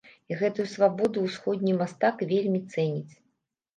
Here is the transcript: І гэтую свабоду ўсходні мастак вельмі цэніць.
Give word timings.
І 0.31 0.37
гэтую 0.39 0.63
свабоду 0.71 1.25
ўсходні 1.27 1.75
мастак 1.81 2.25
вельмі 2.35 2.59
цэніць. 2.73 3.13